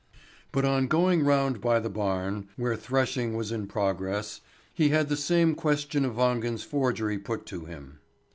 But 0.51 0.65
on 0.65 0.87
going 0.87 1.23
round 1.23 1.61
by 1.61 1.79
the 1.79 1.87
barn, 1.87 2.49
where 2.55 2.75
threshing 2.75 3.35
was 3.35 3.51
in 3.51 3.67
progress, 3.67 4.41
he 4.73 4.89
had 4.89 5.09
the 5.09 5.15
same 5.15 5.53
question 5.53 6.05
of 6.05 6.15
Wangen's 6.15 6.63
forgery 6.63 7.19
put 7.19 7.45
to 7.45 7.65
him. 7.65 7.99